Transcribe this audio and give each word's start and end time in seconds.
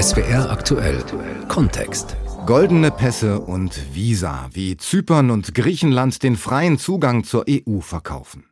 SWR 0.00 0.50
aktuell 0.50 1.04
Kontext. 1.48 2.16
Goldene 2.46 2.90
Pässe 2.90 3.38
und 3.38 3.94
Visa, 3.94 4.48
wie 4.52 4.78
Zypern 4.78 5.30
und 5.30 5.54
Griechenland 5.54 6.22
den 6.22 6.36
freien 6.36 6.78
Zugang 6.78 7.22
zur 7.24 7.44
EU 7.50 7.80
verkaufen. 7.80 8.46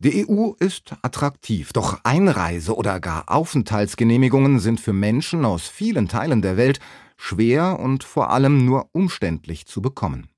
Die 0.00 0.26
EU 0.28 0.54
ist 0.58 0.96
attraktiv, 1.02 1.72
doch 1.72 2.00
Einreise- 2.02 2.74
oder 2.74 2.98
gar 2.98 3.30
Aufenthaltsgenehmigungen 3.30 4.58
sind 4.58 4.80
für 4.80 4.92
Menschen 4.92 5.44
aus 5.44 5.68
vielen 5.68 6.08
Teilen 6.08 6.42
der 6.42 6.56
Welt 6.56 6.80
schwer 7.16 7.78
und 7.78 8.02
vor 8.02 8.30
allem 8.30 8.64
nur 8.64 8.88
umständlich 8.90 9.66
zu 9.66 9.80
bekommen 9.80 10.28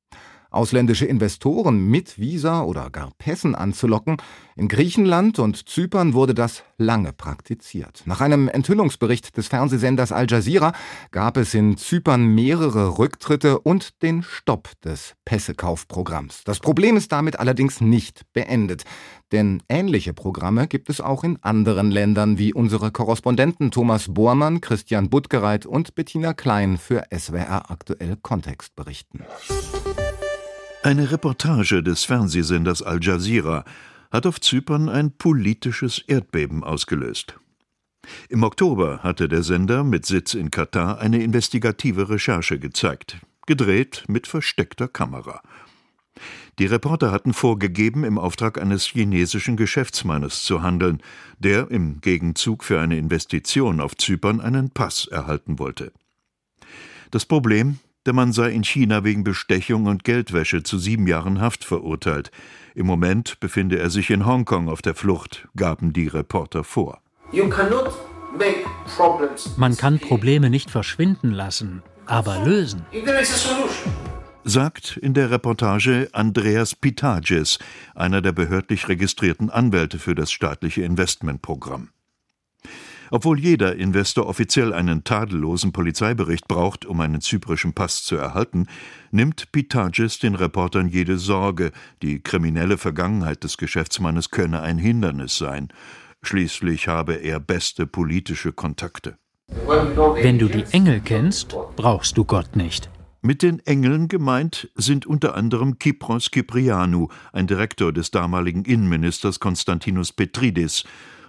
ausländische 0.56 1.06
Investoren 1.06 1.86
mit 1.86 2.18
Visa 2.18 2.62
oder 2.62 2.90
gar 2.90 3.10
Pässen 3.18 3.54
anzulocken. 3.54 4.16
In 4.56 4.68
Griechenland 4.68 5.38
und 5.38 5.68
Zypern 5.68 6.14
wurde 6.14 6.34
das 6.34 6.64
lange 6.78 7.12
praktiziert. 7.12 8.02
Nach 8.06 8.20
einem 8.20 8.48
Enthüllungsbericht 8.48 9.36
des 9.36 9.48
Fernsehsenders 9.48 10.12
Al 10.12 10.26
Jazeera 10.28 10.72
gab 11.10 11.36
es 11.36 11.54
in 11.54 11.76
Zypern 11.76 12.34
mehrere 12.34 12.98
Rücktritte 12.98 13.58
und 13.58 14.02
den 14.02 14.22
Stopp 14.22 14.70
des 14.82 15.14
Pässekaufprogramms. 15.24 16.42
Das 16.44 16.58
Problem 16.58 16.96
ist 16.96 17.12
damit 17.12 17.38
allerdings 17.38 17.80
nicht 17.80 18.22
beendet. 18.32 18.84
Denn 19.32 19.62
ähnliche 19.68 20.14
Programme 20.14 20.68
gibt 20.68 20.88
es 20.88 21.00
auch 21.00 21.24
in 21.24 21.38
anderen 21.42 21.90
Ländern, 21.90 22.38
wie 22.38 22.54
unsere 22.54 22.92
Korrespondenten 22.92 23.70
Thomas 23.70 24.06
Bormann, 24.14 24.60
Christian 24.60 25.10
Buttgereit 25.10 25.66
und 25.66 25.94
Bettina 25.94 26.32
Klein 26.32 26.78
für 26.78 27.02
SWR 27.12 27.70
aktuell 27.70 28.16
Kontext 28.22 28.76
berichten. 28.76 29.24
Eine 30.86 31.10
Reportage 31.10 31.82
des 31.82 32.04
Fernsehsenders 32.04 32.80
Al 32.80 33.02
Jazeera 33.02 33.64
hat 34.12 34.24
auf 34.24 34.40
Zypern 34.40 34.88
ein 34.88 35.10
politisches 35.10 35.98
Erdbeben 35.98 36.62
ausgelöst. 36.62 37.40
Im 38.28 38.44
Oktober 38.44 39.00
hatte 39.02 39.28
der 39.28 39.42
Sender 39.42 39.82
mit 39.82 40.06
Sitz 40.06 40.34
in 40.34 40.52
Katar 40.52 41.00
eine 41.00 41.20
investigative 41.24 42.08
Recherche 42.08 42.60
gezeigt, 42.60 43.16
gedreht 43.48 44.04
mit 44.06 44.28
versteckter 44.28 44.86
Kamera. 44.86 45.42
Die 46.60 46.66
Reporter 46.66 47.10
hatten 47.10 47.32
vorgegeben, 47.32 48.04
im 48.04 48.16
Auftrag 48.16 48.56
eines 48.56 48.84
chinesischen 48.84 49.56
Geschäftsmannes 49.56 50.44
zu 50.44 50.62
handeln, 50.62 51.02
der 51.40 51.68
im 51.72 52.00
Gegenzug 52.00 52.62
für 52.62 52.80
eine 52.80 52.96
Investition 52.96 53.80
auf 53.80 53.96
Zypern 53.96 54.40
einen 54.40 54.70
Pass 54.70 55.08
erhalten 55.08 55.58
wollte. 55.58 55.90
Das 57.10 57.26
Problem, 57.26 57.80
der 58.06 58.12
Mann 58.12 58.32
sei 58.32 58.50
in 58.50 58.64
China 58.64 59.04
wegen 59.04 59.24
Bestechung 59.24 59.86
und 59.86 60.04
Geldwäsche 60.04 60.62
zu 60.62 60.78
sieben 60.78 61.06
Jahren 61.06 61.40
Haft 61.40 61.64
verurteilt. 61.64 62.30
Im 62.74 62.86
Moment 62.86 63.40
befinde 63.40 63.78
er 63.78 63.90
sich 63.90 64.10
in 64.10 64.24
Hongkong 64.24 64.68
auf 64.68 64.82
der 64.82 64.94
Flucht, 64.94 65.48
gaben 65.56 65.92
die 65.92 66.06
Reporter 66.06 66.64
vor. 66.64 67.00
Man 69.56 69.76
kann 69.76 69.98
Probleme 69.98 70.50
nicht 70.50 70.70
verschwinden 70.70 71.30
lassen, 71.30 71.82
aber 72.06 72.44
lösen. 72.44 72.86
Sagt 74.44 74.96
in 74.96 75.12
der 75.12 75.30
Reportage 75.32 76.08
Andreas 76.12 76.76
Pitages, 76.76 77.58
einer 77.96 78.22
der 78.22 78.32
behördlich 78.32 78.88
registrierten 78.88 79.50
Anwälte 79.50 79.98
für 79.98 80.14
das 80.14 80.30
staatliche 80.30 80.82
Investmentprogramm. 80.82 81.88
Obwohl 83.16 83.40
jeder 83.40 83.76
Investor 83.76 84.26
offiziell 84.26 84.74
einen 84.74 85.02
tadellosen 85.02 85.72
Polizeibericht 85.72 86.46
braucht, 86.48 86.84
um 86.84 87.00
einen 87.00 87.22
zyprischen 87.22 87.72
Pass 87.72 88.04
zu 88.04 88.16
erhalten, 88.16 88.66
nimmt 89.10 89.52
Pitages 89.52 90.18
den 90.18 90.34
Reportern 90.34 90.86
jede 90.90 91.16
Sorge, 91.16 91.72
die 92.02 92.20
kriminelle 92.20 92.76
Vergangenheit 92.76 93.42
des 93.42 93.56
Geschäftsmannes 93.56 94.28
könne 94.28 94.60
ein 94.60 94.76
Hindernis 94.76 95.38
sein. 95.38 95.68
Schließlich 96.20 96.88
habe 96.88 97.14
er 97.14 97.40
beste 97.40 97.86
politische 97.86 98.52
Kontakte. 98.52 99.16
Wenn 99.66 100.38
du 100.38 100.48
die 100.48 100.66
Engel 100.72 101.00
kennst, 101.00 101.56
brauchst 101.74 102.18
du 102.18 102.26
Gott 102.26 102.54
nicht. 102.54 102.90
Mit 103.22 103.40
den 103.40 103.60
Engeln 103.60 104.08
gemeint 104.08 104.68
sind 104.74 105.06
unter 105.06 105.34
anderem 105.36 105.78
Kypros 105.78 106.30
Kyprianou, 106.30 107.08
ein 107.32 107.46
Direktor 107.46 107.94
des 107.94 108.10
damaligen 108.10 108.66
Innenministers 108.66 109.40
Konstantinos 109.40 110.12
Petridis, 110.12 110.84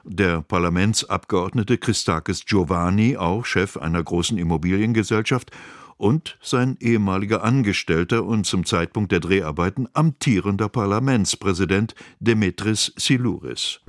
der 0.07 0.41
Parlamentsabgeordnete 0.41 1.78
Christakis 1.78 2.45
Giovanni, 2.45 3.18
auch 3.18 3.45
Chef 3.45 3.78
einer 3.78 4.03
großen 4.03 4.38
Immobiliengesellschaft, 4.38 5.51
und 5.97 6.38
sein 6.41 6.78
ehemaliger 6.79 7.44
Angestellter 7.44 8.23
und 8.23 8.46
zum 8.46 8.66
Zeitpunkt 8.66 9.12
der 9.12 9.19
Dreharbeiten 9.19 9.88
amtierender 9.94 10.69
Parlamentspräsident 10.69 11.96
Demetris 12.19 12.94
Silouris. 12.96 13.79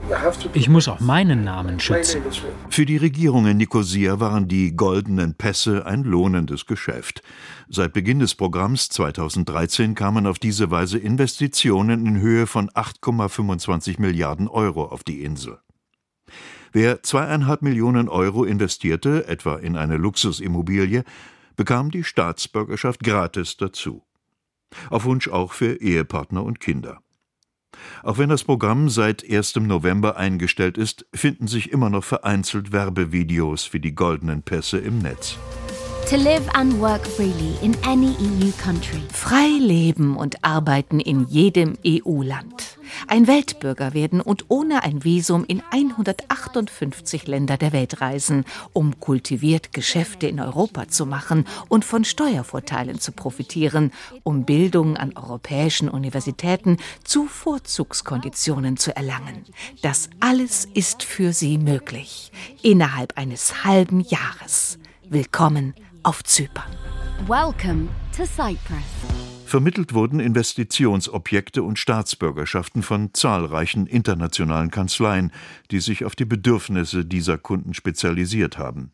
Ich 0.54 0.68
muss 0.68 0.88
auch 0.88 1.00
meinen 1.00 1.44
Namen 1.44 1.78
schützen. 1.78 2.22
Für 2.70 2.86
die 2.86 2.96
Regierung 2.96 3.46
in 3.46 3.58
Nikosia 3.58 4.20
waren 4.20 4.48
die 4.48 4.74
goldenen 4.74 5.34
Pässe 5.34 5.86
ein 5.86 6.02
lohnendes 6.02 6.66
Geschäft. 6.66 7.22
Seit 7.68 7.92
Beginn 7.92 8.20
des 8.20 8.34
Programms 8.34 8.88
2013 8.88 9.94
kamen 9.94 10.26
auf 10.26 10.38
diese 10.38 10.70
Weise 10.70 10.98
Investitionen 10.98 12.06
in 12.06 12.18
Höhe 12.20 12.46
von 12.46 12.70
8,25 12.70 14.00
Milliarden 14.00 14.48
Euro 14.48 14.86
auf 14.86 15.04
die 15.04 15.22
Insel. 15.22 15.58
Wer 16.72 17.02
zweieinhalb 17.02 17.62
Millionen 17.62 18.08
Euro 18.08 18.44
investierte, 18.44 19.26
etwa 19.26 19.56
in 19.56 19.76
eine 19.76 19.96
Luxusimmobilie, 19.96 21.04
bekam 21.56 21.90
die 21.90 22.04
Staatsbürgerschaft 22.04 23.02
gratis 23.02 23.56
dazu. 23.56 24.02
Auf 24.90 25.04
Wunsch 25.04 25.28
auch 25.28 25.52
für 25.52 25.80
Ehepartner 25.80 26.44
und 26.44 26.60
Kinder. 26.60 27.00
Auch 28.02 28.18
wenn 28.18 28.28
das 28.28 28.44
Programm 28.44 28.88
seit 28.88 29.28
1. 29.28 29.56
November 29.56 30.16
eingestellt 30.16 30.78
ist, 30.78 31.06
finden 31.14 31.46
sich 31.46 31.70
immer 31.70 31.90
noch 31.90 32.04
vereinzelt 32.04 32.72
Werbevideos 32.72 33.64
für 33.64 33.80
die 33.80 33.94
goldenen 33.94 34.42
Pässe 34.42 34.78
im 34.78 34.98
Netz. 34.98 35.38
To 36.10 36.16
live 36.16 36.48
and 36.54 36.80
work 36.80 37.06
freely 37.06 37.58
in 37.60 37.76
any 37.84 38.16
EU 38.18 38.50
country. 38.62 39.02
Frei 39.12 39.50
leben 39.60 40.16
und 40.16 40.42
arbeiten 40.42 41.00
in 41.00 41.26
jedem 41.26 41.76
EU-Land. 41.86 42.78
Ein 43.08 43.26
Weltbürger 43.26 43.92
werden 43.92 44.22
und 44.22 44.46
ohne 44.48 44.84
ein 44.84 45.04
Visum 45.04 45.44
in 45.46 45.62
158 45.70 47.26
Länder 47.26 47.58
der 47.58 47.74
Welt 47.74 48.00
reisen, 48.00 48.46
um 48.72 48.98
kultiviert 49.00 49.74
Geschäfte 49.74 50.26
in 50.26 50.40
Europa 50.40 50.88
zu 50.88 51.04
machen 51.04 51.44
und 51.68 51.84
von 51.84 52.06
Steuervorteilen 52.06 52.98
zu 53.00 53.12
profitieren, 53.12 53.92
um 54.22 54.46
Bildung 54.46 54.96
an 54.96 55.14
europäischen 55.14 55.90
Universitäten 55.90 56.78
zu 57.04 57.26
Vorzugskonditionen 57.26 58.78
zu 58.78 58.96
erlangen. 58.96 59.44
Das 59.82 60.08
alles 60.20 60.66
ist 60.72 61.02
für 61.02 61.34
sie 61.34 61.58
möglich. 61.58 62.32
Innerhalb 62.62 63.18
eines 63.18 63.64
halben 63.64 64.00
Jahres. 64.00 64.78
Willkommen 65.10 65.74
auf 66.02 66.22
Zypern. 66.24 66.70
Welcome 67.26 67.88
to 68.16 68.24
Cyprus. 68.24 69.18
Vermittelt 69.44 69.94
wurden 69.94 70.20
Investitionsobjekte 70.20 71.62
und 71.62 71.78
Staatsbürgerschaften 71.78 72.82
von 72.82 73.14
zahlreichen 73.14 73.86
internationalen 73.86 74.70
Kanzleien, 74.70 75.32
die 75.70 75.80
sich 75.80 76.04
auf 76.04 76.14
die 76.14 76.26
Bedürfnisse 76.26 77.04
dieser 77.04 77.38
Kunden 77.38 77.72
spezialisiert 77.72 78.58
haben. 78.58 78.92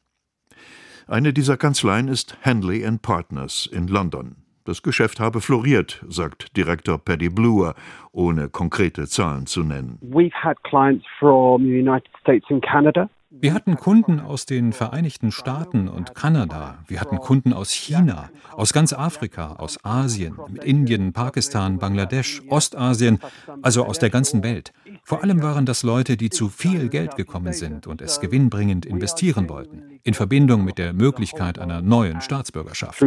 Eine 1.07 1.33
dieser 1.33 1.57
Kanzleien 1.57 2.09
ist 2.09 2.39
Henley 2.41 2.89
Partners 2.99 3.69
in 3.71 3.89
London. 3.89 4.37
Das 4.65 4.83
Geschäft 4.83 5.21
habe 5.21 5.43
floriert, 5.43 6.03
sagt 6.09 6.57
Direktor 6.57 6.97
Paddy 6.97 7.29
Bluer, 7.29 7.75
ohne 8.13 8.49
konkrete 8.49 9.07
Zahlen 9.07 9.47
zu 9.47 9.63
nennen. 9.63 9.99
We've 10.01 10.33
had 10.33 10.57
clients 10.63 11.05
from 11.19 11.65
the 11.65 11.79
United 11.79 12.09
States 12.23 12.47
and 12.49 12.65
Canada. 12.65 13.11
Wir 13.41 13.55
hatten 13.55 13.77
Kunden 13.77 14.21
aus 14.21 14.47
den 14.47 14.73
Vereinigten 14.73 15.33
Staaten 15.33 15.89
und 15.89 16.15
Kanada. 16.15 16.79
Wir 16.87 17.01
hatten 17.01 17.19
Kunden 17.19 17.53
aus 17.53 17.71
China, 17.71 18.31
aus 18.53 18.73
ganz 18.73 18.93
Afrika, 18.93 19.55
aus 19.55 19.85
Asien, 19.85 20.37
mit 20.49 20.65
Indien, 20.65 21.13
Pakistan, 21.13 21.79
Bangladesch, 21.79 22.43
Ostasien, 22.49 23.19
also 23.63 23.85
aus 23.85 23.99
der 23.99 24.11
ganzen 24.11 24.43
Welt. 24.43 24.73
Vor 25.03 25.23
allem 25.23 25.43
waren 25.43 25.67
das 25.67 25.83
Leute, 25.83 26.17
die 26.17 26.31
zu 26.31 26.49
viel 26.49 26.89
Geld 26.89 27.17
gekommen 27.17 27.53
sind 27.53 27.87
und 27.87 28.03
es 28.03 28.21
gewinnbringend 28.21 28.87
investieren 28.87 29.49
wollten, 29.49 29.94
in 30.05 30.13
Verbindung 30.13 30.65
mit 30.65 30.77
der 30.77 30.93
Möglichkeit 30.93 31.59
einer 31.59 31.81
neuen 31.81 32.21
Staatsbürgerschaft. 32.21 32.99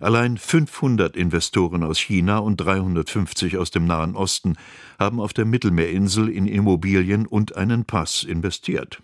Allein 0.00 0.36
500 0.36 1.16
Investoren 1.16 1.84
aus 1.84 1.98
China 1.98 2.38
und 2.38 2.56
350 2.56 3.56
aus 3.56 3.70
dem 3.70 3.86
Nahen 3.86 4.16
Osten 4.16 4.56
haben 4.98 5.20
auf 5.20 5.32
der 5.32 5.44
Mittelmeerinsel 5.44 6.28
in 6.28 6.46
Immobilien 6.46 7.26
und 7.26 7.56
einen 7.56 7.84
Pass 7.84 8.24
investiert. 8.24 9.00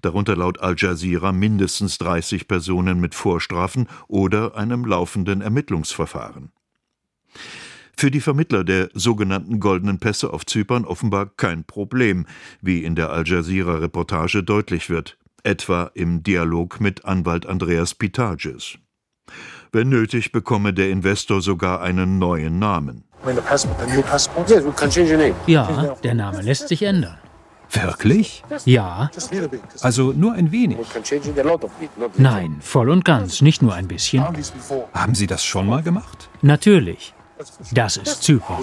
Darunter 0.00 0.36
laut 0.36 0.60
Al 0.60 0.74
Jazeera 0.76 1.32
mindestens 1.32 1.98
30 1.98 2.48
Personen 2.48 2.98
mit 2.98 3.14
Vorstrafen 3.14 3.86
oder 4.08 4.56
einem 4.56 4.86
laufenden 4.86 5.42
Ermittlungsverfahren. 5.42 6.50
Für 7.96 8.10
die 8.10 8.20
Vermittler 8.20 8.64
der 8.64 8.88
sogenannten 8.94 9.60
goldenen 9.60 9.98
Pässe 9.98 10.32
auf 10.32 10.46
Zypern 10.46 10.84
offenbar 10.84 11.26
kein 11.26 11.64
Problem, 11.64 12.26
wie 12.60 12.84
in 12.84 12.96
der 12.96 13.10
Al 13.10 13.26
Jazeera 13.26 13.76
Reportage 13.76 14.42
deutlich 14.42 14.90
wird, 14.90 15.16
etwa 15.44 15.90
im 15.94 16.22
Dialog 16.22 16.80
mit 16.80 17.04
Anwalt 17.04 17.46
Andreas 17.46 17.94
Pitages. 17.94 18.78
Wenn 19.72 19.88
nötig, 19.88 20.32
bekomme 20.32 20.72
der 20.72 20.90
Investor 20.90 21.40
sogar 21.40 21.80
einen 21.80 22.18
neuen 22.18 22.58
Namen. 22.58 23.04
Ja, 25.46 25.96
der 26.02 26.14
Name 26.14 26.42
lässt 26.42 26.68
sich 26.68 26.82
ändern. 26.82 27.18
Wirklich? 27.70 28.44
Ja. 28.64 29.10
Also 29.80 30.12
nur 30.12 30.34
ein 30.34 30.52
wenig. 30.52 30.78
Nein, 32.16 32.56
voll 32.60 32.90
und 32.90 33.04
ganz, 33.04 33.40
nicht 33.42 33.62
nur 33.62 33.74
ein 33.74 33.88
bisschen. 33.88 34.24
Haben 34.92 35.14
Sie 35.14 35.26
das 35.26 35.44
schon 35.44 35.66
mal 35.66 35.82
gemacht? 35.82 36.28
Natürlich. 36.42 37.14
Das 37.72 37.96
ist 37.96 38.22
Zypern. 38.22 38.58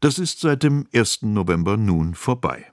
Das 0.00 0.18
ist 0.18 0.40
seit 0.40 0.62
dem 0.62 0.86
1. 0.94 1.22
November 1.22 1.76
nun 1.76 2.14
vorbei. 2.14 2.64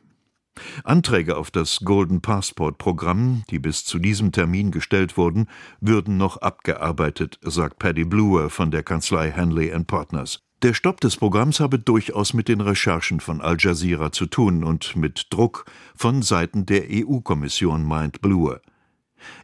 Anträge 0.84 1.38
auf 1.38 1.52
das 1.52 1.80
Golden 1.84 2.22
Passport 2.22 2.78
Programm, 2.78 3.44
die 3.50 3.60
bis 3.60 3.86
zu 3.86 4.00
diesem 4.00 4.32
Termin 4.32 4.72
gestellt 4.72 5.18
wurden, 5.18 5.48
würden 5.80 6.18
noch 6.18 6.38
abgearbeitet, 6.38 7.40
sagt 7.42 7.80
Paddy 7.80 8.06
Bluer 8.06 8.50
von 8.50 8.72
der 8.72 8.84
Kanzlei 8.84 9.32
Hanley 9.32 9.72
Partners. 9.86 10.42
Der 10.62 10.74
Stopp 10.74 11.02
des 11.02 11.18
Programms 11.18 11.60
habe 11.60 11.78
durchaus 11.78 12.34
mit 12.34 12.48
den 12.48 12.62
Recherchen 12.62 13.20
von 13.20 13.42
Al 13.42 13.58
Jazeera 13.60 14.12
zu 14.12 14.26
tun 14.26 14.64
und 14.64 14.96
mit 14.96 15.28
Druck 15.30 15.66
von 15.96 16.22
Seiten 16.22 16.66
der 16.66 16.86
EU-Kommission, 16.90 17.84
meint 17.84 18.22
Bluer. 18.22 18.62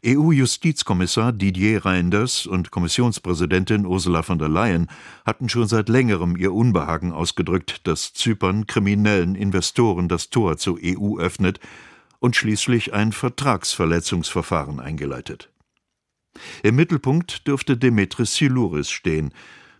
EU-Justizkommissar 0.06 1.31
Didier 1.31 1.85
Reinders 1.85 2.45
und 2.45 2.71
Kommissionspräsidentin 2.71 3.85
Ursula 3.85 4.23
von 4.23 4.39
der 4.39 4.50
Leyen 4.50 4.88
hatten 5.25 5.50
schon 5.50 5.68
seit 5.68 5.89
längerem 5.89 6.35
ihr 6.35 6.53
Unbehagen 6.53 7.12
ausgedrückt, 7.12 7.88
dass 7.88 8.13
Zypern 8.13 8.68
kriminellen 8.68 9.35
Investoren 9.35 10.07
das 10.07 10.29
Tor 10.29 10.57
zur 10.57 10.79
EU 10.83 11.19
öffnet 11.19 11.59
und 12.19 12.35
schließlich 12.35 12.94
ein 12.94 13.12
Vertragsverletzungsverfahren 13.12 14.79
eingeleitet. 14.79 15.50
Im 16.63 16.75
Mittelpunkt 16.75 17.47
dürfte 17.47 17.77
Demetris 17.77 18.35
Silouris 18.35 18.89
stehen, 18.89 19.33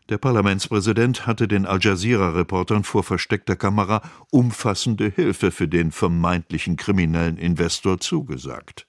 der 0.10 0.18
Parlamentspräsident 0.18 1.26
hatte 1.26 1.48
den 1.48 1.66
Al 1.66 1.80
Jazeera-Reportern 1.82 2.84
vor 2.84 3.04
versteckter 3.04 3.56
Kamera 3.56 4.02
umfassende 4.30 5.10
Hilfe 5.10 5.52
für 5.52 5.68
den 5.68 5.92
vermeintlichen 5.92 6.76
kriminellen 6.76 7.38
Investor 7.38 8.00
zugesagt. 8.00 8.88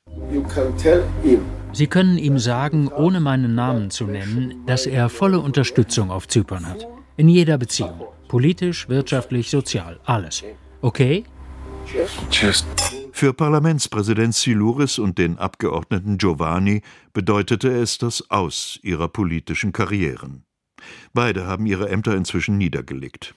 Sie 1.72 1.86
können 1.86 2.18
ihm 2.18 2.38
sagen, 2.38 2.88
ohne 2.88 3.20
meinen 3.20 3.54
Namen 3.54 3.90
zu 3.90 4.06
nennen, 4.06 4.64
dass 4.66 4.86
er 4.86 5.08
volle 5.08 5.38
Unterstützung 5.38 6.10
auf 6.10 6.28
Zypern 6.28 6.66
hat. 6.66 6.86
In 7.16 7.28
jeder 7.28 7.58
Beziehung. 7.58 8.02
Politisch, 8.28 8.88
wirtschaftlich, 8.88 9.50
sozial. 9.50 10.00
Alles. 10.04 10.42
Okay? 10.80 11.24
Für 13.12 13.34
Parlamentspräsident 13.34 14.34
Siluris 14.34 14.98
und 14.98 15.18
den 15.18 15.38
Abgeordneten 15.38 16.18
Giovanni 16.18 16.82
bedeutete 17.12 17.68
es 17.68 17.98
das 17.98 18.30
Aus 18.30 18.78
ihrer 18.82 19.08
politischen 19.08 19.72
Karrieren. 19.72 20.44
Beide 21.12 21.46
haben 21.46 21.66
ihre 21.66 21.88
Ämter 21.88 22.16
inzwischen 22.16 22.58
niedergelegt. 22.58 23.34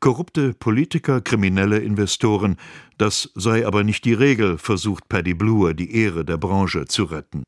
Korrupte 0.00 0.54
Politiker, 0.54 1.20
kriminelle 1.20 1.78
Investoren, 1.78 2.56
das 2.98 3.30
sei 3.34 3.66
aber 3.66 3.84
nicht 3.84 4.04
die 4.04 4.14
Regel, 4.14 4.58
versucht 4.58 5.08
Paddy 5.08 5.34
Bluer 5.34 5.74
die 5.74 5.94
Ehre 5.94 6.24
der 6.24 6.36
Branche 6.36 6.86
zu 6.86 7.04
retten. 7.04 7.44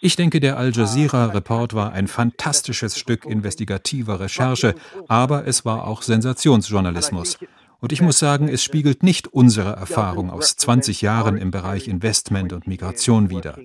Ich 0.00 0.16
denke, 0.16 0.40
der 0.40 0.56
Al 0.58 0.72
Jazeera-Report 0.72 1.74
war 1.74 1.92
ein 1.92 2.06
fantastisches 2.06 2.98
Stück 2.98 3.24
investigativer 3.24 4.20
Recherche, 4.20 4.74
aber 5.08 5.46
es 5.46 5.64
war 5.64 5.86
auch 5.86 6.02
Sensationsjournalismus. 6.02 7.38
Und 7.80 7.92
ich 7.92 8.02
muss 8.02 8.18
sagen, 8.18 8.48
es 8.48 8.64
spiegelt 8.64 9.04
nicht 9.04 9.28
unsere 9.28 9.70
Erfahrung 9.70 10.30
aus 10.30 10.56
20 10.56 11.00
Jahren 11.00 11.36
im 11.36 11.52
Bereich 11.52 11.86
Investment 11.86 12.52
und 12.52 12.66
Migration 12.66 13.30
wider. 13.30 13.56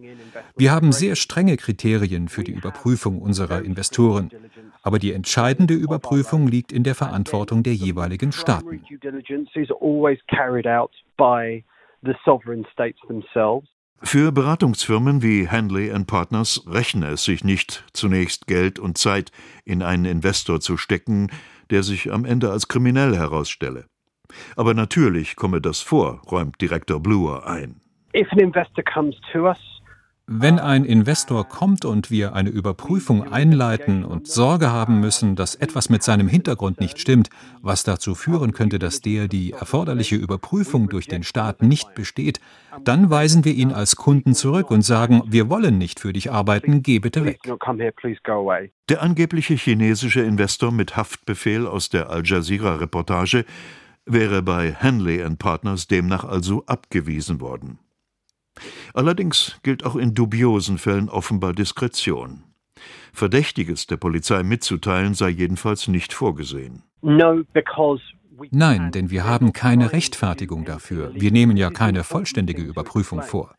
Wir 0.56 0.72
haben 0.72 0.92
sehr 0.92 1.16
strenge 1.16 1.58
Kriterien 1.58 2.28
für 2.28 2.44
die 2.44 2.52
Überprüfung 2.52 3.20
unserer 3.20 3.64
Investoren. 3.64 4.30
Aber 4.84 5.00
die 5.00 5.14
entscheidende 5.14 5.74
Überprüfung 5.74 6.48
liegt 6.48 6.72
in 6.72 6.84
der 6.84 6.94
Verantwortung 6.94 7.64
der 7.64 7.74
jeweiligen 7.74 8.32
Staaten. 8.32 8.84
Für 14.06 14.32
Beratungsfirmen 14.34 15.24
wie 15.24 15.48
Handley 15.48 16.04
Partners 16.06 16.66
rechne 16.68 17.08
es 17.08 17.24
sich 17.24 17.44
nicht, 17.44 17.86
zunächst 17.94 18.48
Geld 18.48 18.78
und 18.78 18.98
Zeit 18.98 19.32
in 19.64 19.82
einen 19.82 20.06
Investor 20.06 20.60
zu 20.60 20.78
stecken, 20.78 21.32
der 21.72 21.82
sich 21.82 22.12
am 22.12 22.26
Ende 22.26 22.52
als 22.52 22.68
kriminell 22.68 23.16
herausstelle. 23.16 23.86
Aber 24.56 24.74
natürlich 24.74 25.36
komme 25.36 25.62
das 25.62 25.82
vor, 25.82 26.22
räumt 26.32 26.60
Direktor 26.62 27.02
Bluer 27.02 27.48
ein. 27.48 27.82
Wenn 30.26 30.58
ein 30.58 30.86
Investor 30.86 31.44
kommt 31.44 31.84
und 31.84 32.10
wir 32.10 32.34
eine 32.34 32.50
Überprüfung 32.50 33.34
einleiten 33.34 34.06
und 34.06 34.26
Sorge 34.26 34.72
haben 34.72 35.02
müssen, 35.02 35.36
dass 35.36 35.56
etwas 35.56 35.90
mit 35.90 36.02
seinem 36.02 36.30
Hintergrund 36.30 36.80
nicht 36.80 36.98
stimmt, 36.98 37.30
was 37.62 37.84
dazu 37.84 38.16
führen 38.16 38.54
könnte, 38.54 38.80
dass 38.80 39.02
der 39.02 39.28
die 39.28 39.52
erforderliche 39.52 40.16
Überprüfung 40.16 40.88
durch 40.88 41.08
den 41.08 41.24
Staat 41.24 41.62
nicht 41.62 41.94
besteht, 41.94 42.40
dann 42.86 43.10
weisen 43.10 43.44
wir 43.44 43.54
ihn 43.54 43.74
als 43.74 43.98
Kunden 43.98 44.34
zurück 44.34 44.72
und 44.72 44.84
sagen, 44.84 45.24
wir 45.28 45.50
wollen 45.50 45.78
nicht 45.78 46.00
für 46.00 46.14
dich 46.14 46.32
arbeiten, 46.32 46.84
geh 46.84 47.00
bitte 47.00 47.26
weg. 47.26 47.42
Der 48.90 49.02
angebliche 49.02 49.56
chinesische 49.56 50.22
Investor 50.22 50.72
mit 50.72 50.96
Haftbefehl 50.96 51.68
aus 51.68 51.90
der 51.90 52.10
Al 52.10 52.24
Jazeera-Reportage 52.24 53.44
wäre 54.06 54.42
bei 54.42 54.74
Hanley 54.74 55.24
Partners 55.38 55.88
demnach 55.88 56.24
also 56.24 56.66
abgewiesen 56.66 57.40
worden. 57.42 57.80
Allerdings 58.94 59.58
gilt 59.64 59.86
auch 59.86 59.96
in 59.96 60.14
dubiosen 60.14 60.78
Fällen 60.78 61.10
offenbar 61.10 61.54
Diskretion. 61.54 62.44
Verdächtiges 63.12 63.88
der 63.88 63.98
Polizei 63.98 64.44
mitzuteilen 64.44 65.14
sei 65.14 65.30
jedenfalls 65.30 65.88
nicht 65.88 66.14
vorgesehen. 66.14 66.84
Nein, 68.52 68.92
denn 68.92 69.10
wir 69.10 69.26
haben 69.26 69.54
keine 69.54 69.92
Rechtfertigung 69.94 70.66
dafür. 70.66 71.14
Wir 71.14 71.32
nehmen 71.32 71.56
ja 71.56 71.70
keine 71.70 72.04
vollständige 72.04 72.64
Überprüfung 72.64 73.22
vor. 73.22 73.56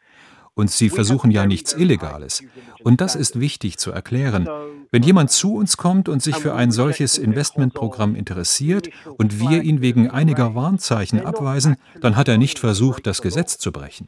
Und 0.54 0.70
sie 0.70 0.88
versuchen 0.88 1.30
ja 1.30 1.46
nichts 1.46 1.72
Illegales. 1.72 2.44
Und 2.82 3.00
das 3.00 3.16
ist 3.16 3.40
wichtig 3.40 3.78
zu 3.78 3.90
erklären. 3.90 4.48
Wenn 4.92 5.02
jemand 5.02 5.32
zu 5.32 5.56
uns 5.56 5.76
kommt 5.76 6.08
und 6.08 6.22
sich 6.22 6.36
für 6.36 6.54
ein 6.54 6.70
solches 6.70 7.18
Investmentprogramm 7.18 8.14
interessiert 8.14 8.90
und 9.18 9.40
wir 9.40 9.62
ihn 9.62 9.80
wegen 9.80 10.10
einiger 10.10 10.54
Warnzeichen 10.54 11.26
abweisen, 11.26 11.76
dann 12.00 12.16
hat 12.16 12.28
er 12.28 12.38
nicht 12.38 12.60
versucht, 12.60 13.06
das 13.06 13.20
Gesetz 13.20 13.58
zu 13.58 13.72
brechen. 13.72 14.06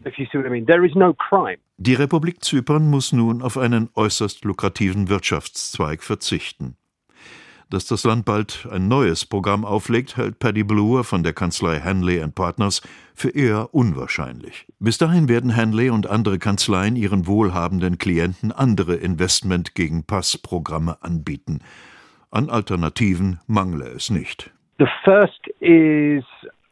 Die 1.79 1.95
Republik 1.95 2.45
Zypern 2.45 2.89
muss 2.89 3.13
nun 3.13 3.43
auf 3.43 3.59
einen 3.59 3.91
äußerst 3.95 4.45
lukrativen 4.45 5.09
Wirtschaftszweig 5.09 6.05
verzichten. 6.05 6.77
Dass 7.69 7.87
das 7.87 8.05
Land 8.05 8.25
bald 8.25 8.69
ein 8.71 8.87
neues 8.87 9.25
Programm 9.25 9.65
auflegt, 9.65 10.17
hält 10.17 10.39
Paddy 10.39 10.63
Bluer 10.63 11.03
von 11.03 11.25
der 11.25 11.33
Kanzlei 11.33 11.81
Hanley 11.81 12.25
Partners 12.29 12.81
für 13.13 13.31
eher 13.31 13.75
unwahrscheinlich. 13.75 14.67
Bis 14.79 14.99
dahin 14.99 15.29
werden 15.29 15.57
Hanley 15.57 15.91
und 15.91 16.07
andere 16.07 16.39
Kanzleien 16.39 16.95
ihren 16.95 17.27
wohlhabenden 17.27 17.99
Klienten 17.99 18.53
andere 18.53 18.95
Investment 18.95 19.75
gegen 19.75 20.05
Passprogramme 20.05 21.03
anbieten. 21.03 21.59
An 22.31 22.51
Alternativen 22.51 23.41
mangle 23.49 23.89
es 23.89 24.11
nicht. 24.11 24.53
The 24.79 24.87
first 25.05 25.49
is 25.61 26.23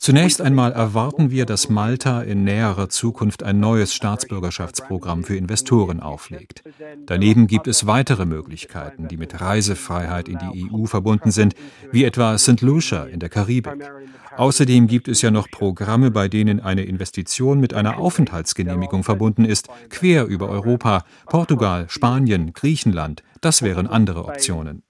Zunächst 0.04 0.42
einmal 0.42 0.73
erwarten 0.73 1.30
wir, 1.30 1.46
dass 1.46 1.70
Malta 1.70 2.20
in 2.20 2.44
näherer 2.44 2.90
Zukunft 2.90 3.42
ein 3.42 3.58
neues 3.58 3.94
Staatsbürgerschaftsprogramm 3.94 5.25
für 5.25 5.34
Investoren 5.34 6.00
auflegt. 6.00 6.62
Daneben 7.06 7.46
gibt 7.46 7.68
es 7.68 7.87
weitere 7.87 8.26
Möglichkeiten, 8.26 9.08
die 9.08 9.16
mit 9.16 9.40
Reisefreiheit 9.40 10.28
in 10.28 10.38
die 10.38 10.68
EU 10.70 10.84
verbunden 10.84 11.30
sind, 11.30 11.54
wie 11.90 12.04
etwa 12.04 12.37
St. 12.37 12.61
Lucia 12.61 13.04
in 13.04 13.18
der 13.18 13.30
Karibik. 13.30 13.82
Außerdem 14.37 14.88
gibt 14.88 15.08
es 15.08 15.23
ja 15.23 15.30
noch 15.30 15.50
Programme, 15.50 16.11
bei 16.11 16.28
denen 16.28 16.61
eine 16.61 16.84
Investition 16.84 17.58
mit 17.58 17.73
einer 17.73 17.96
Aufenthaltsgenehmigung 17.96 19.04
verbunden 19.04 19.46
ist, 19.46 19.68
quer 19.88 20.26
über 20.26 20.50
Europa, 20.50 21.04
Portugal, 21.25 21.87
Spanien, 21.88 22.52
Griechenland. 22.52 23.23
Das 23.40 23.62
wären 23.62 23.87
andere 23.87 24.26
Optionen. 24.26 24.82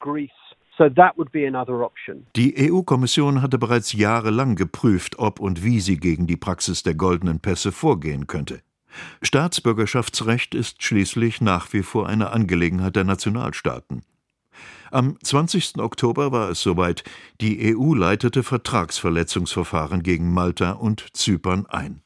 Die 2.37 2.71
EU-Kommission 2.73 3.43
hatte 3.43 3.59
bereits 3.59 3.93
jahrelang 3.93 4.57
geprüft, 4.57 5.19
ob 5.19 5.41
und 5.41 5.63
wie 5.63 5.81
sie 5.81 5.99
gegen 5.99 6.27
die 6.27 6.37
Praxis 6.37 6.83
der 6.83 6.95
goldenen 6.95 7.41
Pässe 7.41 7.73
vorgehen 7.73 8.27
könnte. 8.27 8.61
Staatsbürgerschaftsrecht 9.23 10.55
ist 10.55 10.83
schließlich 10.83 11.41
nach 11.41 11.73
wie 11.73 11.83
vor 11.83 12.09
eine 12.09 12.31
Angelegenheit 12.31 12.97
der 12.97 13.05
Nationalstaaten. 13.05 14.03
Am 14.91 15.17
20. 15.23 15.79
Oktober 15.79 16.33
war 16.33 16.51
es 16.51 16.61
soweit. 16.61 17.05
Die 17.41 17.75
EU 17.75 17.95
leitete 17.95 18.43
Vertragsverletzungsverfahren 18.43 20.03
gegen 20.03 20.33
Malta 20.33 20.73
und 20.73 21.07
Zypern 21.13 21.67
ein. 21.69 22.01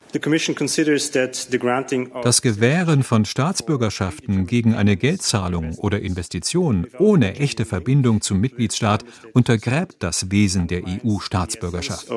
Das 2.22 2.42
Gewähren 2.42 3.02
von 3.02 3.24
Staatsbürgerschaften 3.24 4.46
gegen 4.46 4.74
eine 4.74 4.96
Geldzahlung 4.96 5.74
oder 5.74 6.00
Investition 6.00 6.86
ohne 6.98 7.36
echte 7.36 7.66
Verbindung 7.66 8.22
zum 8.22 8.40
Mitgliedstaat 8.40 9.04
untergräbt 9.34 9.96
das 9.98 10.30
Wesen 10.30 10.66
der 10.66 10.82
EU-Staatsbürgerschaft. 10.86 12.08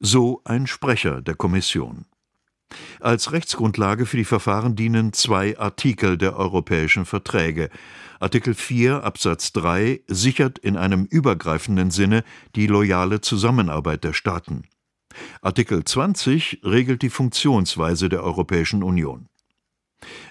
So 0.00 0.40
ein 0.44 0.66
Sprecher 0.66 1.22
der 1.22 1.34
Kommission. 1.34 2.04
Als 3.00 3.32
Rechtsgrundlage 3.32 4.06
für 4.06 4.16
die 4.16 4.24
Verfahren 4.24 4.76
dienen 4.76 5.12
zwei 5.12 5.58
Artikel 5.58 6.16
der 6.18 6.36
europäischen 6.36 7.04
Verträge. 7.04 7.70
Artikel 8.20 8.54
4 8.54 9.02
Absatz 9.02 9.52
3 9.52 10.00
sichert 10.06 10.58
in 10.58 10.76
einem 10.76 11.04
übergreifenden 11.04 11.90
Sinne 11.90 12.24
die 12.54 12.66
loyale 12.66 13.20
Zusammenarbeit 13.20 14.04
der 14.04 14.12
Staaten. 14.12 14.62
Artikel 15.40 15.84
20 15.84 16.60
regelt 16.64 17.02
die 17.02 17.10
Funktionsweise 17.10 18.08
der 18.08 18.22
Europäischen 18.22 18.82
Union. 18.82 19.28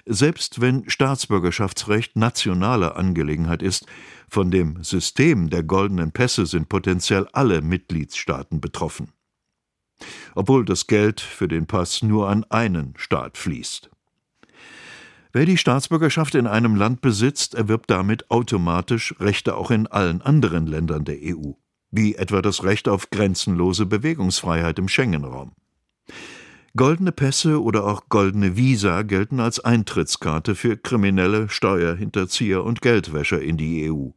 Selbst 0.04 0.60
wenn 0.60 0.88
Staatsbürgerschaftsrecht 0.88 2.16
nationale 2.16 2.96
Angelegenheit 2.96 3.62
ist, 3.62 3.86
von 4.28 4.50
dem 4.50 4.82
System 4.82 5.50
der 5.50 5.62
goldenen 5.62 6.12
Pässe 6.12 6.46
sind 6.46 6.68
potenziell 6.68 7.26
alle 7.32 7.62
Mitgliedstaaten 7.62 8.60
betroffen. 8.60 9.12
Obwohl 10.34 10.64
das 10.64 10.86
Geld 10.86 11.20
für 11.20 11.48
den 11.48 11.66
Pass 11.66 12.02
nur 12.02 12.28
an 12.28 12.44
einen 12.50 12.94
Staat 12.96 13.38
fließt. 13.38 13.90
Wer 15.34 15.46
die 15.46 15.56
Staatsbürgerschaft 15.56 16.34
in 16.34 16.46
einem 16.46 16.76
Land 16.76 17.00
besitzt, 17.00 17.54
erwirbt 17.54 17.90
damit 17.90 18.30
automatisch 18.30 19.14
Rechte 19.18 19.56
auch 19.56 19.70
in 19.70 19.86
allen 19.86 20.20
anderen 20.20 20.66
Ländern 20.66 21.06
der 21.06 21.16
EU, 21.22 21.52
wie 21.90 22.16
etwa 22.16 22.42
das 22.42 22.64
Recht 22.64 22.86
auf 22.86 23.08
grenzenlose 23.08 23.86
Bewegungsfreiheit 23.86 24.78
im 24.78 24.88
Schengen-Raum. 24.88 25.52
Goldene 26.76 27.12
Pässe 27.12 27.62
oder 27.62 27.84
auch 27.84 28.08
goldene 28.08 28.56
Visa 28.56 29.02
gelten 29.02 29.40
als 29.40 29.60
Eintrittskarte 29.60 30.54
für 30.54 30.76
Kriminelle, 30.76 31.48
Steuerhinterzieher 31.48 32.64
und 32.64 32.82
Geldwäscher 32.82 33.40
in 33.40 33.56
die 33.56 33.90
EU. 33.90 34.08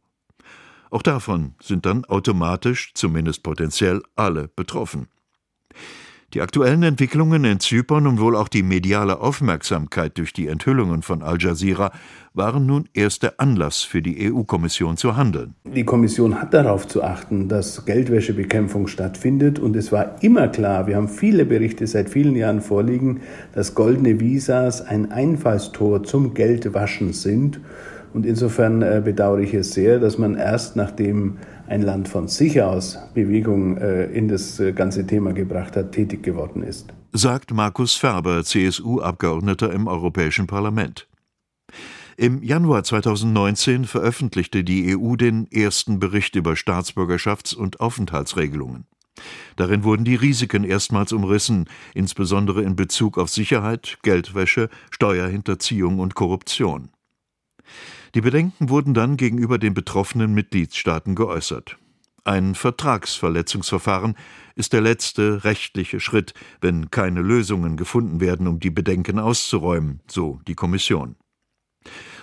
Auch 0.90 1.02
davon 1.02 1.54
sind 1.62 1.84
dann 1.86 2.04
automatisch, 2.04 2.92
zumindest 2.94 3.42
potenziell, 3.42 4.02
alle 4.14 4.48
betroffen. 4.48 5.08
Die 6.34 6.40
aktuellen 6.40 6.82
Entwicklungen 6.82 7.44
in 7.44 7.60
Zypern 7.60 8.08
und 8.08 8.20
wohl 8.20 8.34
auch 8.34 8.48
die 8.48 8.64
mediale 8.64 9.20
Aufmerksamkeit 9.20 10.18
durch 10.18 10.32
die 10.32 10.48
Enthüllungen 10.48 11.02
von 11.02 11.22
Al 11.22 11.36
Jazeera 11.40 11.92
waren 12.34 12.66
nun 12.66 12.88
erst 12.94 13.22
der 13.22 13.40
Anlass 13.40 13.82
für 13.82 14.02
die 14.02 14.30
EU-Kommission 14.30 14.96
zu 14.96 15.16
handeln. 15.16 15.54
Die 15.64 15.84
Kommission 15.84 16.40
hat 16.40 16.52
darauf 16.52 16.88
zu 16.88 17.04
achten, 17.04 17.48
dass 17.48 17.86
Geldwäschebekämpfung 17.86 18.88
stattfindet. 18.88 19.60
Und 19.60 19.76
es 19.76 19.92
war 19.92 20.16
immer 20.20 20.48
klar, 20.48 20.88
wir 20.88 20.96
haben 20.96 21.08
viele 21.08 21.44
Berichte 21.44 21.86
seit 21.86 22.10
vielen 22.10 22.34
Jahren 22.34 22.60
vorliegen, 22.60 23.20
dass 23.54 23.76
goldene 23.76 24.18
Visas 24.18 24.82
ein 24.82 25.12
Einfallstor 25.12 26.02
zum 26.02 26.34
Geldwaschen 26.34 27.12
sind. 27.12 27.60
Und 28.12 28.26
insofern 28.26 28.82
äh, 28.82 29.00
bedauere 29.04 29.40
ich 29.40 29.54
es 29.54 29.72
sehr, 29.72 30.00
dass 30.00 30.18
man 30.18 30.36
erst 30.36 30.74
nachdem 30.74 31.38
ein 31.68 31.82
Land 31.82 32.08
von 32.08 32.28
sich 32.28 32.62
aus 32.62 32.98
Bewegung 33.14 33.76
äh, 33.78 34.06
in 34.06 34.28
das 34.28 34.60
äh, 34.60 34.72
ganze 34.72 35.06
Thema 35.06 35.32
gebracht 35.32 35.76
hat, 35.76 35.92
tätig 35.92 36.22
geworden 36.22 36.62
ist. 36.62 36.92
Sagt 37.12 37.52
Markus 37.52 37.94
Ferber, 37.94 38.44
CSU-Abgeordneter 38.44 39.72
im 39.72 39.86
Europäischen 39.86 40.46
Parlament. 40.46 41.08
Im 42.16 42.42
Januar 42.42 42.82
2019 42.82 43.84
veröffentlichte 43.84 44.64
die 44.64 44.96
EU 44.96 45.16
den 45.16 45.50
ersten 45.52 45.98
Bericht 45.98 46.34
über 46.34 46.52
Staatsbürgerschafts- 46.52 47.54
und 47.54 47.80
Aufenthaltsregelungen. 47.80 48.86
Darin 49.56 49.84
wurden 49.84 50.04
die 50.04 50.14
Risiken 50.14 50.64
erstmals 50.64 51.12
umrissen, 51.12 51.68
insbesondere 51.94 52.62
in 52.62 52.76
Bezug 52.76 53.18
auf 53.18 53.28
Sicherheit, 53.30 53.98
Geldwäsche, 54.02 54.68
Steuerhinterziehung 54.90 55.98
und 55.98 56.14
Korruption. 56.14 56.90
Die 58.14 58.20
Bedenken 58.20 58.68
wurden 58.68 58.94
dann 58.94 59.16
gegenüber 59.16 59.58
den 59.58 59.74
betroffenen 59.74 60.32
Mitgliedstaaten 60.34 61.14
geäußert. 61.14 61.76
Ein 62.24 62.54
Vertragsverletzungsverfahren 62.56 64.16
ist 64.56 64.72
der 64.72 64.80
letzte 64.80 65.44
rechtliche 65.44 66.00
Schritt, 66.00 66.34
wenn 66.60 66.90
keine 66.90 67.22
Lösungen 67.22 67.76
gefunden 67.76 68.20
werden, 68.20 68.48
um 68.48 68.58
die 68.58 68.70
Bedenken 68.70 69.20
auszuräumen, 69.20 70.00
so 70.08 70.40
die 70.48 70.56
Kommission. 70.56 71.14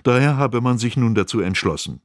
Daher 0.04 0.36
habe 0.36 0.60
man 0.60 0.78
sich 0.78 0.98
nun 0.98 1.16
dazu 1.16 1.40
entschlossen. 1.40 2.02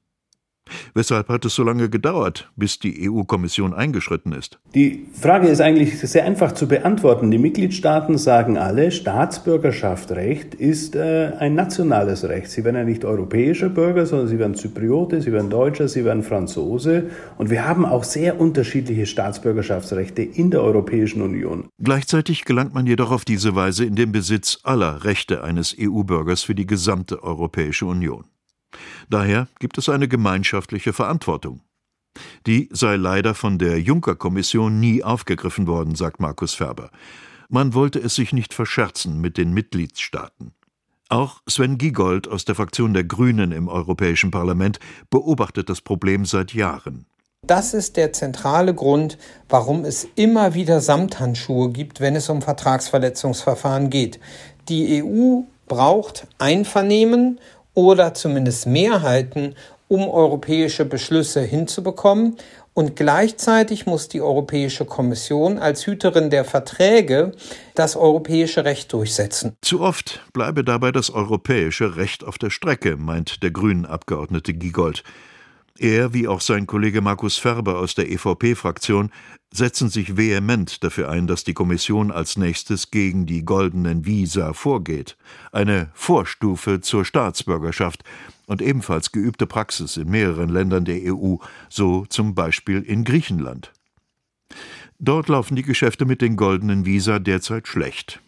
Weshalb 0.95 1.29
hat 1.29 1.45
es 1.45 1.55
so 1.55 1.63
lange 1.63 1.89
gedauert, 1.89 2.51
bis 2.57 2.79
die 2.79 3.09
EU-Kommission 3.09 3.75
eingeschritten 3.75 4.33
ist? 4.33 4.59
Die 4.75 5.07
Frage 5.13 5.49
ist 5.49 5.61
eigentlich 5.61 5.99
sehr 5.99 6.25
einfach 6.25 6.53
zu 6.53 6.69
beantworten. 6.69 7.31
Die 7.31 7.39
Mitgliedstaaten 7.39 8.19
sagen 8.19 8.59
alle, 8.59 8.91
Staatsbürgerschaftsrecht 8.91 10.55
ist 10.55 10.95
äh, 10.95 11.33
ein 11.39 11.55
nationales 11.55 12.25
Recht. 12.29 12.51
Sie 12.51 12.65
werden 12.65 12.77
ja 12.77 12.85
nicht 12.85 13.05
europäischer 13.05 13.69
Bürger, 13.69 14.07
sondern 14.07 14.29
sie 14.29 14.39
werden 14.39 14.55
Zypriote, 14.55 15.21
sie 15.21 15.33
werden 15.33 15.51
Deutscher, 15.51 15.89
sie 15.89 16.05
werden 16.05 16.23
Franzose. 16.23 17.11
Und 17.37 17.51
wir 17.51 17.67
haben 17.67 17.87
auch 17.87 18.05
sehr 18.05 18.41
unterschiedliche 18.41 19.07
Staatsbürgerschaftsrechte 19.07 20.23
in 20.23 20.51
der 20.51 20.63
Europäischen 20.63 21.23
Union. 21.23 21.69
Gleichzeitig 21.83 22.45
gelangt 22.45 22.75
man 22.75 22.87
jedoch 22.87 23.11
auf 23.11 23.25
diese 23.25 23.55
Weise 23.55 23.85
in 23.85 23.95
den 23.95 24.13
Besitz 24.13 24.59
aller 24.63 25.05
Rechte 25.05 25.43
eines 25.43 25.75
EU-Bürgers 25.79 26.43
für 26.43 26.55
die 26.55 26.67
gesamte 26.67 27.23
Europäische 27.23 27.87
Union. 27.87 28.25
Daher 29.09 29.49
gibt 29.59 29.79
es 29.79 29.89
eine 29.89 30.09
gemeinschaftliche 30.09 30.93
Verantwortung. 30.93 31.61
Die 32.47 32.69
sei 32.73 32.97
leider 32.97 33.35
von 33.35 33.59
der 33.59 33.81
Juncker-Kommission 33.81 34.81
nie 34.81 35.03
aufgegriffen 35.03 35.67
worden, 35.67 35.95
sagt 35.95 36.21
Markus 36.21 36.55
Ferber. 36.55 36.91
Man 37.49 37.75
wollte 37.75 37.99
es 37.99 38.15
sich 38.15 38.33
nicht 38.33 38.55
verscherzen 38.55 39.21
mit 39.21 39.39
den 39.39 39.53
Mitgliedstaaten. 39.53 40.53
Auch 41.09 41.41
Sven 41.49 41.79
Giegold 41.79 42.29
aus 42.29 42.45
der 42.45 42.55
Fraktion 42.55 42.93
der 42.93 43.05
Grünen 43.05 43.53
im 43.53 43.69
Europäischen 43.69 44.31
Parlament 44.31 44.79
beobachtet 45.09 45.71
das 45.71 45.81
Problem 45.81 46.27
seit 46.27 46.53
Jahren. 46.53 47.07
Das 47.47 47.73
ist 47.73 47.97
der 47.97 48.13
zentrale 48.13 48.75
Grund, 48.75 49.17
warum 49.49 49.87
es 49.87 50.07
immer 50.17 50.53
wieder 50.53 50.83
Samthandschuhe 50.83 51.71
gibt, 51.71 52.01
wenn 52.01 52.17
es 52.17 52.29
um 52.29 52.43
Vertragsverletzungsverfahren 52.43 53.89
geht. 53.89 54.21
Die 54.69 55.03
EU 55.03 55.45
braucht 55.67 56.27
Einvernehmen 56.39 57.41
oder 57.79 58.13
zumindest 58.13 58.67
Mehrheiten, 58.67 59.55
um 59.87 60.09
europäische 60.09 60.85
Beschlüsse 60.85 61.43
hinzubekommen. 61.43 62.37
Und 62.75 62.97
gleichzeitig 62.97 63.87
muss 63.87 64.09
die 64.09 64.21
Europäische 64.21 64.85
Kommission 64.85 65.59
als 65.59 65.87
Hüterin 65.87 66.29
der 66.29 66.45
Verträge 66.45 67.31
das 67.77 67.95
europäische 67.95 68.65
Recht 68.65 68.93
durchsetzen. 68.93 69.57
Zu 69.63 69.81
oft 69.81 70.21
bleibe 70.33 70.65
dabei 70.65 70.91
das 70.91 71.11
europäische 71.11 71.95
Recht 71.95 72.25
auf 72.25 72.37
der 72.37 72.51
Strecke, 72.51 72.97
meint 72.97 73.45
der 73.45 73.53
grünen 73.53 73.87
Abgeordnete 73.87 74.55
Giegold. 74.55 75.05
Er, 75.79 76.13
wie 76.13 76.27
auch 76.27 76.41
sein 76.41 76.67
Kollege 76.67 77.01
Markus 77.01 77.39
Ferber 77.39 77.79
aus 77.79 77.95
der 77.95 78.11
EVP-Fraktion, 78.11 79.13
setzen 79.53 79.89
sich 79.89 80.17
vehement 80.17 80.85
dafür 80.85 81.09
ein, 81.09 81.27
dass 81.27 81.45
die 81.45 81.55
Kommission 81.55 82.11
als 82.11 82.37
nächstes 82.37 82.91
gegen 82.91 83.27
die 83.27 83.45
goldenen 83.45 84.05
Visa 84.05 84.53
vorgeht. 84.53 85.17
Eine 85.53 85.91
Vorstufe 85.95 86.81
zur 86.81 87.05
Staatsbürgerschaft 87.05 88.05
und 88.47 88.63
ebenfalls 88.63 89.13
geübte 89.13 89.47
Praxis 89.47 89.97
in 89.97 90.11
mehreren 90.11 90.49
Ländern 90.49 90.85
der 90.85 91.15
EU, 91.15 91.37
so 91.69 92.05
zum 92.07 92.35
Beispiel 92.35 92.83
in 92.83 93.05
Griechenland. 93.05 93.73
Dort 94.99 95.29
laufen 95.29 95.57
die 95.57 95.63
Geschäfte 95.63 96.05
mit 96.05 96.21
den 96.21 96.37
goldenen 96.37 96.85
Visa 96.85 97.19
derzeit 97.19 97.69
schlecht. 97.69 98.21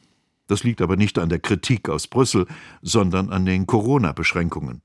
Das 0.47 0.65
liegt 0.65 0.81
aber 0.83 0.97
nicht 0.97 1.19
an 1.19 1.29
der 1.29 1.39
Kritik 1.39 1.89
aus 1.89 2.07
Brüssel, 2.07 2.47
sondern 2.83 3.31
an 3.31 3.45
den 3.45 3.67
Corona-Beschränkungen. 3.67 4.83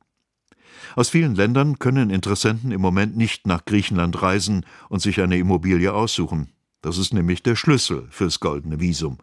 Aus 0.96 1.10
vielen 1.10 1.36
Ländern 1.36 1.80
können 1.80 2.10
Interessenten 2.10 2.72
im 2.72 2.82
Moment 2.82 3.16
nicht 3.18 3.48
nach 3.48 3.66
Griechenland 3.66 4.22
reisen 4.22 4.66
und 4.90 5.02
sich 5.02 5.22
eine 5.22 5.38
Immobilie 5.38 5.94
aussuchen. 5.94 6.50
Das 6.82 6.98
ist 6.98 7.14
nämlich 7.14 7.42
der 7.44 7.56
Schlüssel 7.56 8.08
fürs 8.12 8.40
goldene 8.40 8.80
Visum. 8.80 9.18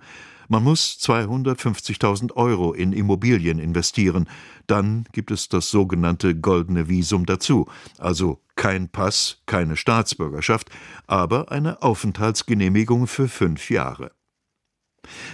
Man 0.49 0.65
muss 0.65 0.99
250.000 1.01 2.33
Euro 2.35 2.73
in 2.73 2.93
Immobilien 2.93 3.59
investieren. 3.59 4.29
Dann 4.67 5.07
gibt 5.13 5.31
es 5.31 5.49
das 5.49 5.71
sogenannte 5.71 6.35
goldene 6.35 6.89
Visum 6.89 7.25
dazu. 7.25 7.67
Also 7.99 8.41
kein 8.57 8.89
Pass, 8.89 9.41
keine 9.47 9.77
Staatsbürgerschaft, 9.77 10.71
aber 11.07 11.51
eine 11.51 11.83
Aufenthaltsgenehmigung 11.83 13.07
für 13.07 13.29
fünf 13.29 13.71
Jahre. 13.71 14.13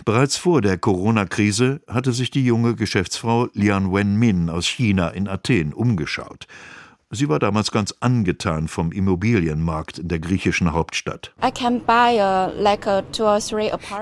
Bereits 0.05 0.37
vor 0.37 0.61
der 0.61 0.79
Corona-Krise 0.79 1.81
hatte 1.87 2.13
sich 2.13 2.31
die 2.31 2.45
junge 2.45 2.75
Geschäftsfrau 2.75 3.49
Lian 3.53 3.93
Wenmin 3.93 4.51
aus 4.51 4.67
China 4.67 5.09
in 5.09 5.29
Athen 5.29 5.73
umgeschaut. 5.73 6.47
Sie 7.11 7.31
war 7.31 7.39
damals 7.39 7.71
ganz 7.71 7.95
angetan 8.01 8.69
vom 8.69 8.93
Immobilienmarkt 8.93 9.99
in 9.99 10.09
der 10.09 10.19
griechischen 10.19 10.75
Hauptstadt. 10.75 11.33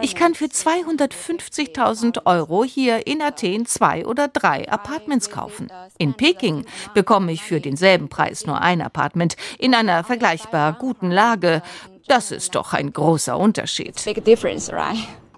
Ich 0.00 0.14
kann 0.16 0.35
für 0.35 0.46
250.000 0.46 2.26
Euro 2.26 2.64
hier 2.64 3.06
in 3.06 3.23
Athen 3.23 3.64
zwei 3.66 4.04
oder 4.04 4.26
drei 4.26 4.68
Apartments 4.68 5.30
kaufen. 5.30 5.68
In 5.99 6.14
Peking 6.14 6.64
bekomme 6.94 7.30
ich 7.30 7.44
für 7.44 7.61
denselben 7.61 8.08
Preis 8.08 8.44
nur 8.44 8.61
ein 8.61 8.82
Apartment 8.82 9.37
in 9.61 9.73
einer 9.76 10.02
vergleichbar 10.02 10.73
guten 10.73 11.12
Lage. 11.12 11.62
Das 12.08 12.32
ist 12.32 12.56
doch 12.56 12.73
ein 12.73 12.92
großer 12.92 13.38
Unterschied. 13.38 14.04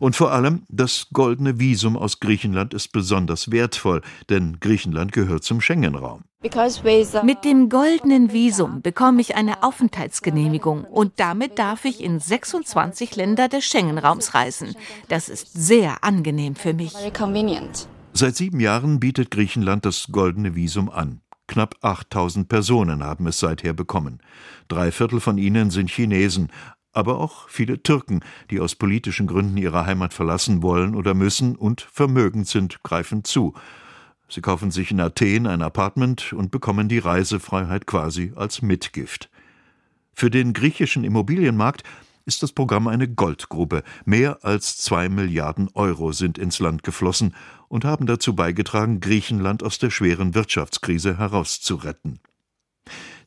Und 0.00 0.16
vor 0.16 0.32
allem, 0.32 0.62
das 0.68 1.08
goldene 1.12 1.58
Visum 1.58 1.96
aus 1.96 2.20
Griechenland 2.20 2.74
ist 2.74 2.92
besonders 2.92 3.50
wertvoll, 3.50 4.02
denn 4.28 4.58
Griechenland 4.60 5.12
gehört 5.12 5.44
zum 5.44 5.60
Schengen-Raum. 5.60 6.22
Mit 7.24 7.44
dem 7.44 7.68
goldenen 7.68 8.32
Visum 8.32 8.80
bekomme 8.80 9.20
ich 9.20 9.34
eine 9.34 9.64
Aufenthaltsgenehmigung 9.64 10.84
und 10.84 11.14
damit 11.16 11.58
darf 11.58 11.84
ich 11.84 12.00
in 12.02 12.20
26 12.20 13.16
Länder 13.16 13.48
des 13.48 13.64
Schengen-Raums 13.64 14.34
reisen. 14.34 14.76
Das 15.08 15.28
ist 15.28 15.52
sehr 15.52 16.04
angenehm 16.04 16.54
für 16.54 16.74
mich. 16.74 16.94
Seit 18.12 18.36
sieben 18.36 18.60
Jahren 18.60 19.00
bietet 19.00 19.32
Griechenland 19.32 19.84
das 19.84 20.08
goldene 20.12 20.54
Visum 20.54 20.90
an. 20.90 21.22
Knapp 21.48 21.76
8000 21.80 22.48
Personen 22.48 23.02
haben 23.02 23.26
es 23.26 23.40
seither 23.40 23.72
bekommen. 23.72 24.20
Drei 24.68 24.92
Viertel 24.92 25.18
von 25.18 25.38
ihnen 25.38 25.70
sind 25.70 25.90
Chinesen, 25.90 26.52
aber 26.92 27.18
auch 27.18 27.48
viele 27.48 27.82
Türken, 27.82 28.20
die 28.50 28.60
aus 28.60 28.74
politischen 28.74 29.26
Gründen 29.26 29.56
ihre 29.56 29.86
Heimat 29.86 30.12
verlassen 30.12 30.62
wollen 30.62 30.94
oder 30.94 31.14
müssen 31.14 31.56
und 31.56 31.80
vermögend 31.80 32.48
sind, 32.48 32.82
greifen 32.82 33.24
zu. 33.24 33.54
Sie 34.28 34.40
kaufen 34.40 34.70
sich 34.70 34.90
in 34.90 35.00
Athen 35.00 35.46
ein 35.46 35.62
Apartment 35.62 36.32
und 36.32 36.50
bekommen 36.50 36.88
die 36.88 36.98
Reisefreiheit 36.98 37.86
quasi 37.86 38.32
als 38.36 38.60
Mitgift. 38.60 39.30
Für 40.12 40.30
den 40.30 40.52
griechischen 40.52 41.04
Immobilienmarkt 41.04 41.82
ist 42.26 42.42
das 42.42 42.52
Programm 42.52 42.88
eine 42.88 43.08
Goldgrube. 43.08 43.82
Mehr 44.04 44.44
als 44.44 44.76
zwei 44.76 45.08
Milliarden 45.08 45.70
Euro 45.72 46.12
sind 46.12 46.36
ins 46.36 46.58
Land 46.58 46.82
geflossen 46.82 47.34
und 47.68 47.86
haben 47.86 48.06
dazu 48.06 48.36
beigetragen, 48.36 49.00
Griechenland 49.00 49.62
aus 49.62 49.78
der 49.78 49.90
schweren 49.90 50.34
Wirtschaftskrise 50.34 51.16
herauszuretten. 51.16 52.20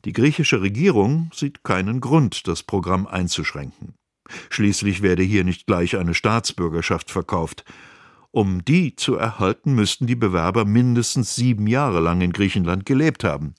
Die 0.06 0.14
griechische 0.14 0.62
Regierung 0.62 1.30
sieht 1.34 1.64
keinen 1.64 2.02
Grund, 2.02 2.48
das 2.48 2.64
Programm 2.64 3.06
einzuschränken. 3.06 3.94
Schließlich 4.50 5.02
werde 5.02 5.24
hier 5.24 5.44
nicht 5.44 5.68
gleich 5.68 5.98
eine 5.98 6.14
Staatsbürgerschaft 6.14 7.12
verkauft. 7.12 7.66
Um 8.32 8.64
die 8.64 8.96
zu 8.96 9.16
erhalten, 9.16 9.76
müssten 9.76 10.08
die 10.08 10.16
Bewerber 10.16 10.66
mindestens 10.66 11.36
sieben 11.36 11.68
Jahre 11.68 12.00
lang 12.00 12.22
in 12.22 12.32
Griechenland 12.32 12.86
gelebt 12.86 13.24
haben. 13.24 13.56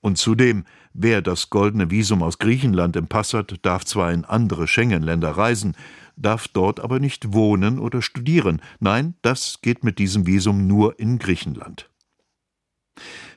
Und 0.00 0.16
zudem, 0.16 0.64
wer 0.94 1.20
das 1.20 1.50
goldene 1.50 1.90
Visum 1.90 2.22
aus 2.22 2.38
Griechenland 2.38 2.96
im 2.96 3.06
Pass 3.06 3.34
hat, 3.34 3.54
darf 3.62 3.84
zwar 3.84 4.12
in 4.12 4.24
andere 4.24 4.66
Schengen-Länder 4.66 5.32
reisen, 5.32 5.76
darf 6.16 6.48
dort 6.48 6.80
aber 6.80 6.98
nicht 7.00 7.34
wohnen 7.34 7.78
oder 7.78 8.02
studieren. 8.02 8.62
Nein, 8.78 9.14
das 9.22 9.60
geht 9.60 9.84
mit 9.84 9.98
diesem 9.98 10.26
Visum 10.26 10.66
nur 10.66 10.98
in 10.98 11.18
Griechenland. 11.18 11.90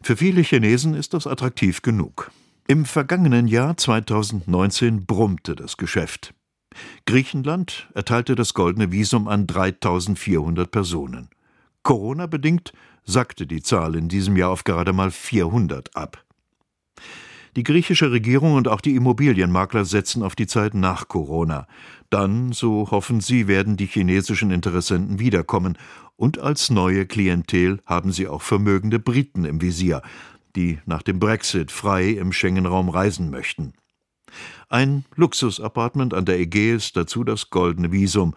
Für 0.06 0.18
viele 0.18 0.42
Chinesen 0.42 0.96
ist 0.96 1.14
das 1.14 1.28
attraktiv 1.28 1.82
genug. 1.82 2.30
Im 2.68 2.84
vergangenen 2.84 3.48
Jahr 3.48 3.78
2019 3.78 5.06
brummte 5.06 5.56
das 5.56 5.78
Geschäft. 5.78 6.34
Griechenland 7.06 7.88
erteilte 7.94 8.36
das 8.36 8.54
goldene 8.54 8.92
Visum 8.92 9.30
an 9.30 9.48
3400 9.48 10.70
Personen. 10.70 11.30
Corona-bedingt 11.84 12.74
sackte 13.06 13.48
die 13.48 13.62
Zahl 13.62 13.96
in 13.96 14.10
diesem 14.10 14.36
Jahr 14.36 14.50
auf 14.50 14.66
gerade 14.66 14.92
mal 14.92 15.10
400 15.10 15.96
ab. 15.96 16.26
Die 17.56 17.64
griechische 17.64 18.12
Regierung 18.12 18.56
und 18.56 18.68
auch 18.68 18.82
die 18.82 18.96
Immobilienmakler 18.96 19.86
setzen 19.86 20.24
auf 20.24 20.36
die 20.36 20.48
Zeit 20.48 20.74
nach 20.74 21.08
Corona. 21.08 21.68
Dann, 22.10 22.52
so 22.52 22.90
hoffen 22.90 23.22
sie, 23.22 23.48
werden 23.48 23.78
die 23.78 23.86
chinesischen 23.86 24.50
Interessenten 24.50 25.20
wiederkommen. 25.20 25.78
Und 26.16 26.40
als 26.40 26.72
neue 26.72 27.06
Klientel 27.06 27.80
haben 27.86 28.12
sie 28.12 28.28
auch 28.28 28.42
vermögende 28.42 28.98
Briten 28.98 29.46
im 29.46 29.62
Visier, 29.62 30.02
die 30.56 30.80
nach 30.86 31.04
dem 31.04 31.20
Brexit 31.20 31.72
frei 31.72 32.10
im 32.10 32.32
Schengen-Raum 32.32 32.90
reisen 32.90 33.30
möchten. 33.30 33.74
Ein 34.70 35.06
Luxusapartment 35.16 36.16
an 36.16 36.26
der 36.26 36.40
Ägäis, 36.40 36.92
dazu 36.92 37.24
das 37.24 37.52
goldene 37.52 37.92
Visum. 37.92 38.34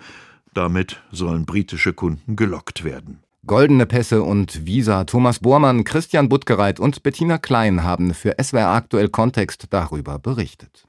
Damit 0.53 1.03
sollen 1.11 1.47
britische 1.47 1.95
Kunden 1.95 2.37
gelockt 2.37 2.85
werden. 2.85 3.26
Goldene 3.47 3.87
Pässe 3.87 4.25
und 4.25 4.67
Visa. 4.67 5.05
Thomas 5.05 5.39
Bormann, 5.39 5.85
Christian 5.85 6.29
Buttgereit 6.29 6.81
und 6.81 7.05
Bettina 7.05 7.39
Klein 7.39 7.85
haben 7.85 8.13
für 8.13 8.35
SWR 8.43 8.71
aktuell 8.71 9.09
Kontext 9.09 9.67
darüber 9.71 10.19
berichtet. 10.19 10.86